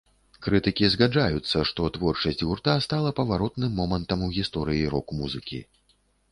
Крытыкі 0.45 0.87
згаджаюцца, 0.93 1.57
што 1.71 1.81
творчасць 1.99 2.41
гурта 2.49 2.73
стала 2.87 3.13
паваротным 3.21 3.71
момантам 3.83 4.27
у 4.29 4.33
гісторыі 4.41 4.93
рок-музыкі. 4.99 5.65